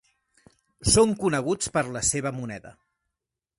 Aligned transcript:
Són 0.93 1.13
coneguts 1.25 1.71
per 1.77 1.85
la 1.99 2.03
seva 2.09 2.35
moneda. 2.41 2.75